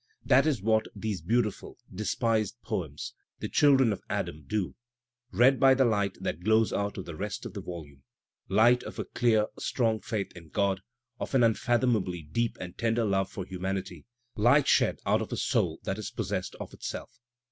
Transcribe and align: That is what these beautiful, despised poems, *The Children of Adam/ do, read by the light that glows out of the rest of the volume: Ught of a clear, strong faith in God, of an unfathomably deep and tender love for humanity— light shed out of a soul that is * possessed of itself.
That 0.25 0.47
is 0.47 0.63
what 0.63 0.87
these 0.95 1.21
beautiful, 1.21 1.77
despised 1.93 2.55
poems, 2.63 3.13
*The 3.37 3.47
Children 3.47 3.93
of 3.93 4.01
Adam/ 4.09 4.45
do, 4.47 4.73
read 5.31 5.59
by 5.59 5.75
the 5.75 5.85
light 5.85 6.17
that 6.19 6.39
glows 6.43 6.73
out 6.73 6.97
of 6.97 7.05
the 7.05 7.15
rest 7.15 7.45
of 7.45 7.53
the 7.53 7.61
volume: 7.61 8.01
Ught 8.49 8.81
of 8.81 8.97
a 8.97 9.05
clear, 9.05 9.45
strong 9.59 9.99
faith 10.01 10.31
in 10.35 10.49
God, 10.49 10.81
of 11.19 11.35
an 11.35 11.43
unfathomably 11.43 12.23
deep 12.23 12.57
and 12.59 12.75
tender 12.79 13.05
love 13.05 13.29
for 13.29 13.45
humanity— 13.45 14.07
light 14.49 14.67
shed 14.67 14.97
out 15.05 15.21
of 15.21 15.31
a 15.31 15.37
soul 15.37 15.79
that 15.83 15.99
is 15.99 16.09
* 16.09 16.09
possessed 16.17 16.55
of 16.55 16.73
itself. 16.73 17.19